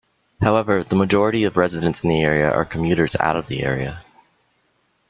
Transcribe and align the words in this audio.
However, 0.41 0.83
the 0.83 0.95
majority 0.95 1.43
of 1.43 1.57
residents 1.57 2.01
in 2.01 2.09
the 2.09 2.23
area 2.23 2.49
are 2.51 2.65
commuters 2.65 3.15
out 3.19 3.35
of 3.37 3.45
the 3.45 3.61
area. 3.61 4.03